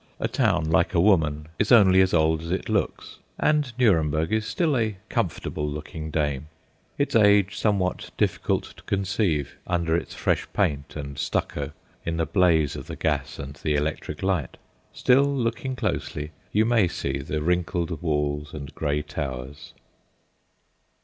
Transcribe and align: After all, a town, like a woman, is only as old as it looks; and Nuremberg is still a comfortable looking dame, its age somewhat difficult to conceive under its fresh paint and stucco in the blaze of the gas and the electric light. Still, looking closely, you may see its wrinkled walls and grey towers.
After 0.13 0.13
all, 0.13 0.25
a 0.25 0.27
town, 0.61 0.69
like 0.71 0.93
a 0.95 0.99
woman, 0.99 1.47
is 1.59 1.71
only 1.71 2.01
as 2.01 2.11
old 2.11 2.41
as 2.41 2.49
it 2.49 2.69
looks; 2.69 3.19
and 3.37 3.71
Nuremberg 3.77 4.33
is 4.33 4.47
still 4.47 4.75
a 4.75 4.97
comfortable 5.09 5.69
looking 5.69 6.09
dame, 6.09 6.47
its 6.97 7.15
age 7.15 7.55
somewhat 7.55 8.09
difficult 8.17 8.63
to 8.77 8.83
conceive 8.85 9.57
under 9.67 9.95
its 9.95 10.15
fresh 10.15 10.47
paint 10.53 10.95
and 10.95 11.19
stucco 11.19 11.71
in 12.03 12.17
the 12.17 12.25
blaze 12.25 12.75
of 12.75 12.87
the 12.87 12.95
gas 12.95 13.37
and 13.37 13.57
the 13.57 13.75
electric 13.75 14.23
light. 14.23 14.57
Still, 14.91 15.25
looking 15.25 15.75
closely, 15.75 16.31
you 16.51 16.65
may 16.65 16.87
see 16.87 17.09
its 17.11 17.29
wrinkled 17.29 18.01
walls 18.01 18.55
and 18.55 18.73
grey 18.73 19.03
towers. 19.03 19.75